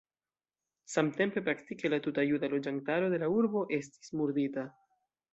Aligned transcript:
Samtempe 0.91 1.41
praktike 1.49 1.91
la 1.93 1.99
tuta 2.07 2.23
juda 2.29 2.49
loĝantaro 2.53 3.11
de 3.15 3.19
la 3.25 3.29
urbo 3.41 3.61
estis 3.79 4.11
murdita. 4.23 4.65